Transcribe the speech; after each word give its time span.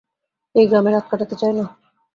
এই 0.55 0.65
গ্রামে 0.67 0.89
রাত 0.91 1.05
কাটাতে 1.11 1.35
চাই 1.41 1.53
না। 1.57 1.65